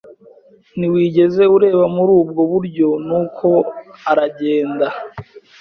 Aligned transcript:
Ntiwigeze 0.77 1.43
ureba 1.55 1.83
muri 1.95 2.11
ubwo 2.21 2.41
buryo 2.51 2.87
nuko 3.07 3.47
aragenda 4.09 4.87